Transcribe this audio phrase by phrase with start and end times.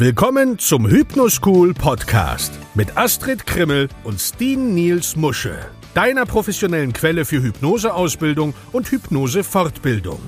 [0.00, 5.58] Willkommen zum Hypnoschool Podcast mit Astrid Krimmel und Steen Niels Musche,
[5.92, 10.20] deiner professionellen Quelle für Hypnoseausbildung und Hypnosefortbildung.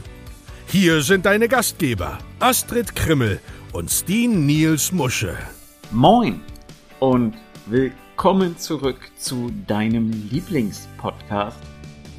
[0.67, 3.39] Hier sind deine Gastgeber Astrid Krimmel
[3.73, 5.39] und Steen Niels Musche.
[5.93, 6.41] Moin
[6.99, 11.61] und willkommen zurück zu deinem Lieblingspodcast,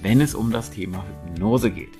[0.01, 1.97] wenn es um das Thema Hypnose geht.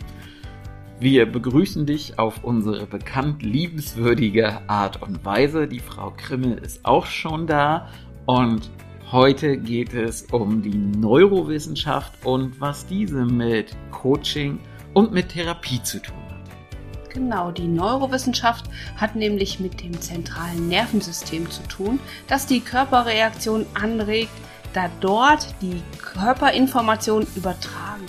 [1.01, 5.67] Wir begrüßen dich auf unsere bekannt liebenswürdige Art und Weise.
[5.67, 7.89] Die Frau Krimmel ist auch schon da
[8.27, 8.69] und
[9.11, 14.59] heute geht es um die Neurowissenschaft und was diese mit Coaching
[14.93, 17.09] und mit Therapie zu tun hat.
[17.11, 24.29] Genau, die Neurowissenschaft hat nämlich mit dem zentralen Nervensystem zu tun, das die Körperreaktion anregt,
[24.73, 28.05] da dort die Körperinformationen übertragen.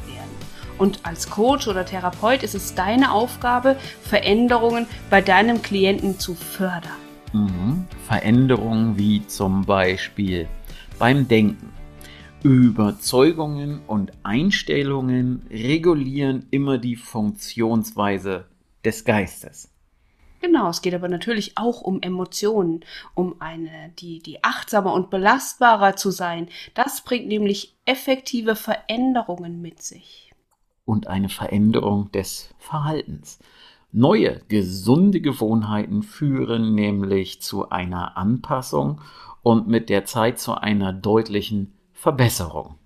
[0.82, 6.98] Und als Coach oder Therapeut ist es deine Aufgabe, Veränderungen bei deinem Klienten zu fördern.
[7.32, 7.86] Mhm.
[8.08, 10.48] Veränderungen wie zum Beispiel
[10.98, 11.72] beim Denken.
[12.42, 18.46] Überzeugungen und Einstellungen regulieren immer die Funktionsweise
[18.84, 19.70] des Geistes.
[20.40, 22.80] Genau, es geht aber natürlich auch um Emotionen,
[23.14, 26.48] um eine, die, die achtsamer und belastbarer zu sein.
[26.74, 30.31] Das bringt nämlich effektive Veränderungen mit sich
[30.84, 33.38] und eine Veränderung des Verhaltens.
[33.92, 39.00] Neue, gesunde Gewohnheiten führen nämlich zu einer Anpassung
[39.42, 42.76] und mit der Zeit zu einer deutlichen Verbesserung.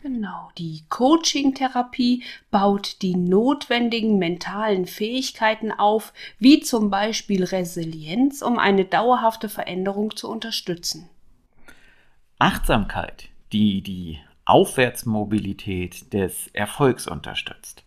[0.00, 8.84] Genau, die Coaching-Therapie baut die notwendigen mentalen Fähigkeiten auf, wie zum Beispiel Resilienz, um eine
[8.84, 11.10] dauerhafte Veränderung zu unterstützen.
[12.38, 17.84] Achtsamkeit, die die Aufwärtsmobilität des Erfolgs unterstützt.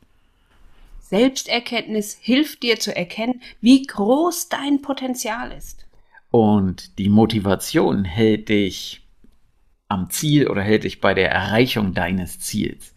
[0.99, 5.85] Selbsterkenntnis hilft dir zu erkennen, wie groß dein Potenzial ist.
[6.29, 9.01] Und die Motivation hält dich
[9.89, 12.93] am Ziel oder hält dich bei der Erreichung deines Ziels.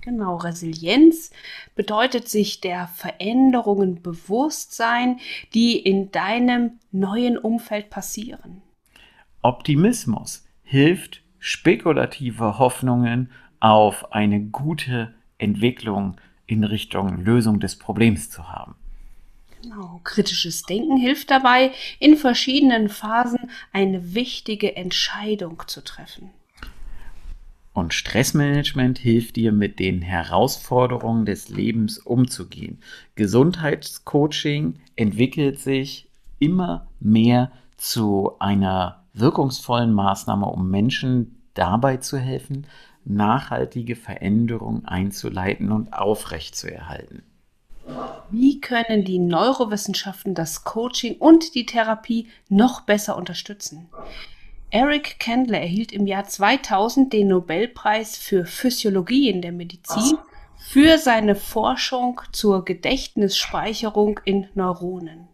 [0.00, 1.30] Genau, Resilienz
[1.76, 5.20] bedeutet sich der Veränderungen bewusst sein,
[5.52, 8.62] die in deinem neuen Umfeld passieren.
[9.42, 18.74] Optimismus hilft spekulative Hoffnungen auf eine gute Entwicklung in Richtung Lösung des Problems zu haben.
[19.62, 26.30] Genau, kritisches Denken hilft dabei, in verschiedenen Phasen eine wichtige Entscheidung zu treffen.
[27.72, 32.78] Und Stressmanagement hilft dir, mit den Herausforderungen des Lebens umzugehen.
[33.14, 36.08] Gesundheitscoaching entwickelt sich
[36.38, 42.66] immer mehr zu einer wirkungsvollen Maßnahme, um Menschen dabei zu helfen,
[43.04, 47.22] nachhaltige Veränderungen einzuleiten und aufrechtzuerhalten.
[48.30, 53.88] Wie können die Neurowissenschaften das Coaching und die Therapie noch besser unterstützen?
[54.70, 60.16] Eric Kendler erhielt im Jahr 2000 den Nobelpreis für Physiologie in der Medizin
[60.58, 65.26] für seine Forschung zur Gedächtnisspeicherung in Neuronen.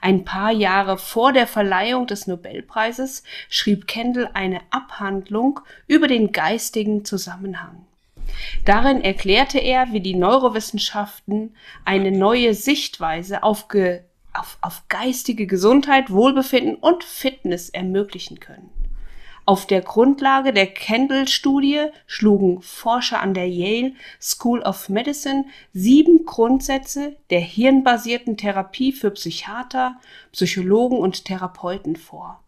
[0.00, 7.04] Ein paar Jahre vor der Verleihung des Nobelpreises schrieb Kendall eine Abhandlung über den geistigen
[7.04, 7.86] Zusammenhang.
[8.64, 11.54] Darin erklärte er, wie die Neurowissenschaften
[11.84, 14.00] eine neue Sichtweise auf, ge
[14.34, 18.70] auf, auf geistige Gesundheit, Wohlbefinden und Fitness ermöglichen können.
[19.48, 27.14] Auf der Grundlage der Kendall-Studie schlugen Forscher an der Yale School of Medicine sieben Grundsätze
[27.30, 30.00] der hirnbasierten Therapie für Psychiater,
[30.32, 32.42] Psychologen und Therapeuten vor.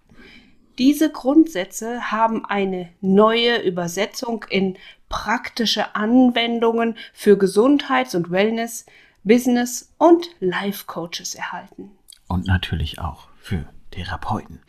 [0.79, 4.77] Diese Grundsätze haben eine neue Übersetzung in
[5.09, 8.87] praktische Anwendungen für Gesundheits- und Wellness,
[9.23, 11.93] Business und Life Coaches erhalten.
[12.27, 14.61] Und natürlich auch für Therapeuten.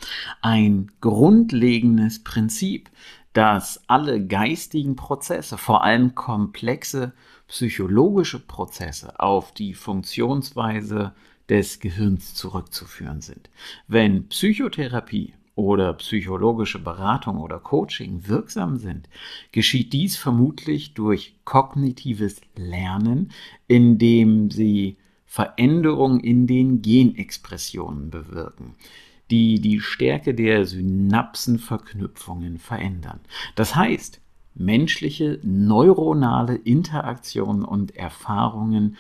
[0.41, 2.89] Ein grundlegendes Prinzip,
[3.33, 7.13] dass alle geistigen Prozesse, vor allem komplexe
[7.47, 11.13] psychologische Prozesse, auf die Funktionsweise
[11.47, 13.49] des Gehirns zurückzuführen sind.
[13.87, 19.09] Wenn Psychotherapie oder psychologische Beratung oder Coaching wirksam sind,
[19.51, 23.31] geschieht dies vermutlich durch kognitives Lernen,
[23.67, 28.75] indem sie Veränderungen in den Genexpressionen bewirken
[29.31, 33.19] die die Stärke der Synapsenverknüpfungen verändern.
[33.55, 34.19] Das heißt,
[34.55, 38.97] menschliche neuronale Interaktionen und Erfahrungen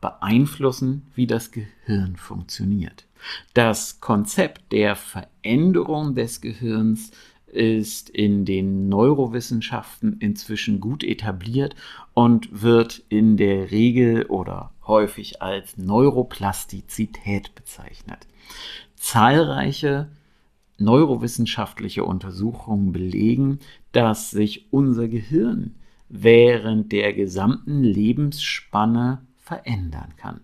[0.00, 3.06] beeinflussen, wie das Gehirn funktioniert.
[3.52, 7.10] Das Konzept der Veränderung des Gehirns
[7.46, 11.74] ist in den Neurowissenschaften inzwischen gut etabliert
[12.14, 18.26] und wird in der Regel oder häufig als Neuroplastizität bezeichnet.
[19.00, 20.08] Zahlreiche
[20.78, 23.58] neurowissenschaftliche Untersuchungen belegen,
[23.92, 25.74] dass sich unser Gehirn
[26.08, 30.40] während der gesamten Lebensspanne verändern kann.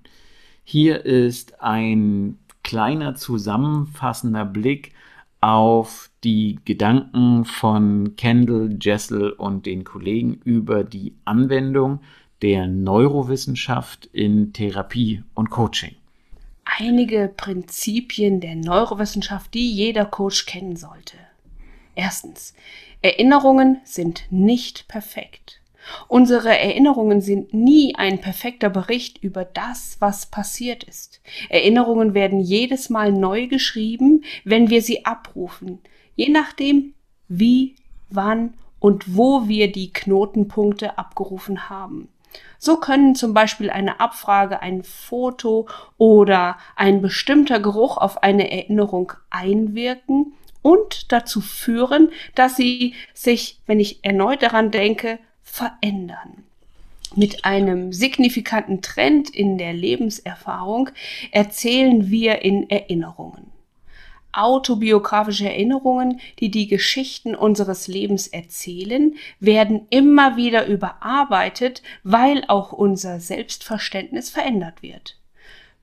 [0.64, 4.92] Hier ist ein kleiner zusammenfassender Blick
[5.40, 12.00] auf die Gedanken von Kendall, Jessel und den Kollegen über die Anwendung
[12.42, 15.94] der Neurowissenschaft in Therapie und Coaching.
[16.78, 21.16] Einige Prinzipien der Neurowissenschaft, die jeder Coach kennen sollte.
[21.94, 22.52] Erstens,
[23.00, 25.62] Erinnerungen sind nicht perfekt.
[26.06, 31.22] Unsere Erinnerungen sind nie ein perfekter Bericht über das, was passiert ist.
[31.48, 35.78] Erinnerungen werden jedes Mal neu geschrieben, wenn wir sie abrufen,
[36.14, 36.92] je nachdem,
[37.28, 37.76] wie,
[38.10, 42.08] wann und wo wir die Knotenpunkte abgerufen haben.
[42.58, 45.68] So können zum Beispiel eine Abfrage, ein Foto
[45.98, 50.32] oder ein bestimmter Geruch auf eine Erinnerung einwirken
[50.62, 56.44] und dazu führen, dass sie sich, wenn ich erneut daran denke, verändern.
[57.14, 60.90] Mit einem signifikanten Trend in der Lebenserfahrung
[61.30, 63.45] erzählen wir in Erinnerungen.
[64.36, 73.20] Autobiografische Erinnerungen, die die Geschichten unseres Lebens erzählen, werden immer wieder überarbeitet, weil auch unser
[73.20, 75.18] Selbstverständnis verändert wird.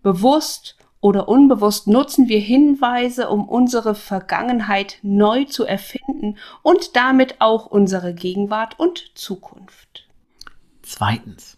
[0.02, 7.66] Bewusst oder unbewusst nutzen wir Hinweise, um unsere Vergangenheit neu zu erfinden und damit auch
[7.66, 10.08] unsere Gegenwart und Zukunft.
[10.82, 11.58] Zweitens.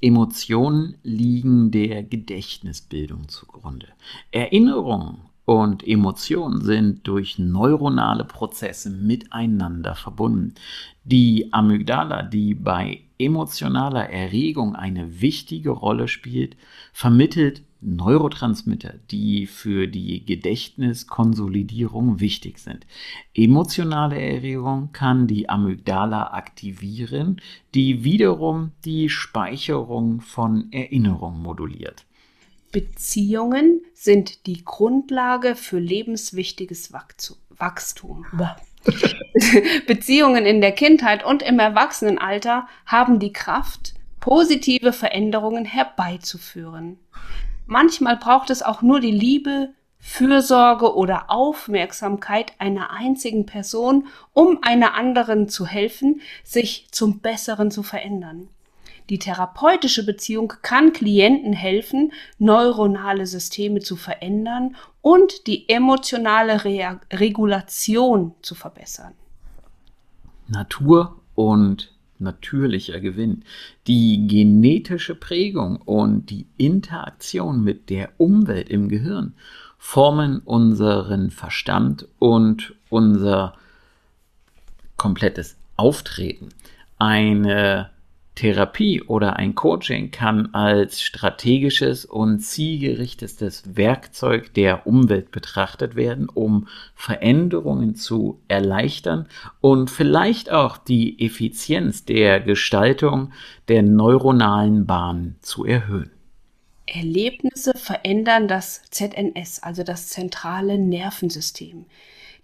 [0.00, 3.88] Emotionen liegen der Gedächtnisbildung zugrunde.
[4.32, 10.54] Erinnerungen und Emotionen sind durch neuronale Prozesse miteinander verbunden.
[11.04, 16.56] Die Amygdala, die bei emotionaler Erregung eine wichtige Rolle spielt,
[16.92, 22.86] vermittelt Neurotransmitter, die für die Gedächtniskonsolidierung wichtig sind.
[23.34, 27.42] Emotionale Erregung kann die Amygdala aktivieren,
[27.74, 32.06] die wiederum die Speicherung von Erinnerungen moduliert.
[32.74, 38.26] Beziehungen sind die Grundlage für lebenswichtiges Wachstum.
[39.86, 46.98] Beziehungen in der Kindheit und im Erwachsenenalter haben die Kraft, positive Veränderungen herbeizuführen.
[47.66, 54.94] Manchmal braucht es auch nur die Liebe, Fürsorge oder Aufmerksamkeit einer einzigen Person, um einer
[54.94, 58.48] anderen zu helfen, sich zum Besseren zu verändern.
[59.10, 68.34] Die therapeutische Beziehung kann Klienten helfen, neuronale Systeme zu verändern und die emotionale Re Regulation
[68.40, 69.12] zu verbessern.
[70.48, 73.44] Natur und natürlicher Gewinn.
[73.86, 79.34] Die genetische Prägung und die Interaktion mit der Umwelt im Gehirn
[79.78, 83.54] formen unseren Verstand und unser
[84.96, 86.48] komplettes Auftreten.
[86.98, 87.90] Eine
[88.34, 96.66] Therapie oder ein Coaching kann als strategisches und zielgerichtetes Werkzeug der Umwelt betrachtet werden, um
[96.96, 99.26] Veränderungen zu erleichtern
[99.60, 103.32] und vielleicht auch die Effizienz der Gestaltung
[103.68, 106.10] der neuronalen Bahnen zu erhöhen.
[106.86, 111.86] Erlebnisse verändern das ZNS, also das zentrale Nervensystem.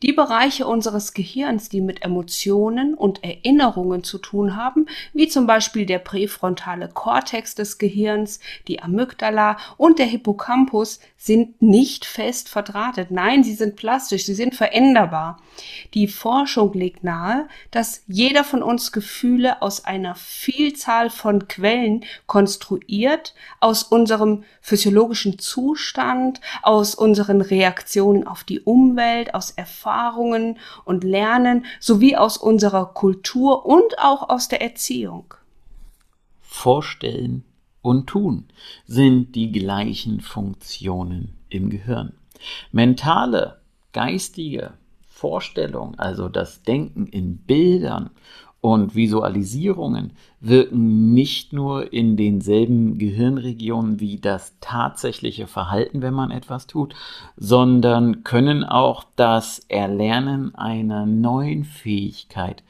[0.02, 5.84] Die Bereiche unseres Gehirns, die mit Emotionen und Erinnerungen zu tun haben, wie zum Beispiel
[5.84, 13.10] der präfrontale Kortex des Gehirns, die Amygdala und der Hippocampus, sind nicht fest verdrahtet.
[13.10, 15.38] Nein, sie sind plastisch, sie sind veränderbar.
[15.92, 23.34] Die Forschung legt nahe, dass jeder von uns Gefühle aus einer Vielzahl von Quellen konstruiert,
[23.60, 29.89] aus unserem physiologischen Zustand, aus unseren Reaktionen auf die Umwelt, aus Erfahrungen
[30.84, 35.34] und Lernen sowie aus unserer Kultur und auch aus der Erziehung.
[36.40, 37.44] Vorstellen
[37.82, 38.44] und Tun
[38.86, 42.12] sind die gleichen Funktionen im Gehirn.
[42.72, 43.60] Mentale,
[43.92, 44.74] geistige
[45.08, 48.10] Vorstellung, also das Denken in Bildern
[48.60, 56.66] und Visualisierungen wirken nicht nur in denselben Gehirnregionen wie das tatsächliche Verhalten, wenn man etwas
[56.66, 56.94] tut,
[57.36, 62.62] sondern können auch das Erlernen einer neuen Fähigkeit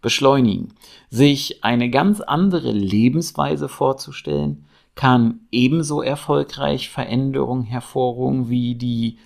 [0.00, 0.68] beschleunigen.
[1.10, 9.18] Sich eine ganz andere Lebensweise vorzustellen, kann ebenso erfolgreich Veränderungen hervorrufen wie die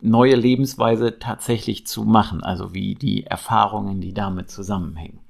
[0.00, 5.23] neue Lebensweise tatsächlich zu machen, also wie die Erfahrungen, die damit zusammenhängen.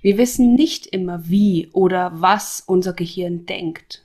[0.00, 4.04] Wir wissen nicht immer, wie oder was unser Gehirn denkt.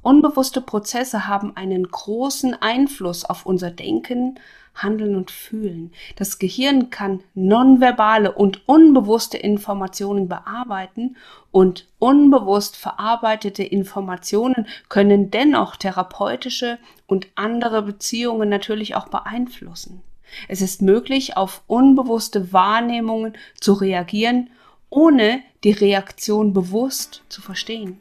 [0.00, 4.38] Unbewusste Prozesse haben einen großen Einfluss auf unser Denken,
[4.74, 5.92] Handeln und Fühlen.
[6.16, 11.16] Das Gehirn kann nonverbale und unbewusste Informationen bearbeiten
[11.50, 20.02] und unbewusst verarbeitete Informationen können dennoch therapeutische und andere Beziehungen natürlich auch beeinflussen.
[20.48, 24.50] Es ist möglich, auf unbewusste Wahrnehmungen zu reagieren,
[24.94, 27.98] ohne die Reaktion bewusst zu verstehen.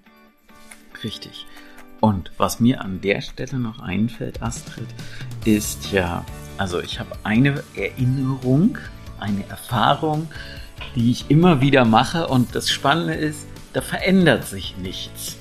[1.04, 1.48] Richtig.
[2.00, 4.88] Und was mir an der Stelle noch einfällt, Astrid,
[5.44, 6.24] ist ja,
[6.58, 8.78] also ich habe eine Erinnerung,
[9.20, 10.28] eine Erfahrung,
[10.96, 15.38] die ich immer wieder mache und das Spannende ist, da verändert sich nichts.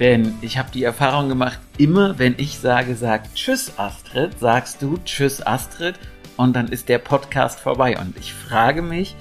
[0.00, 4.98] Denn ich habe die Erfahrung gemacht, immer wenn ich sage, sag Tschüss Astrid, sagst du
[5.04, 5.96] Tschüss Astrid
[6.36, 7.98] und dann ist der Podcast vorbei.
[7.98, 9.14] Und ich frage mich,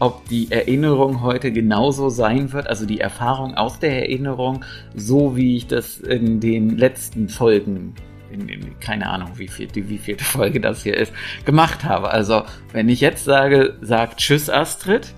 [0.00, 4.64] ob die Erinnerung heute genauso sein wird, also die Erfahrung aus der Erinnerung,
[4.94, 7.94] so wie ich das in den letzten Folgen,
[8.32, 11.12] in, in, keine Ahnung, wie viel, wie vielte Folge das hier ist,
[11.44, 12.10] gemacht habe.
[12.10, 15.12] Also, wenn ich jetzt sage, sag Tschüss Astrid.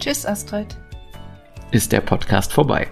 [0.00, 0.76] Tschüss Astrid.
[1.70, 2.88] Ist der Podcast vorbei.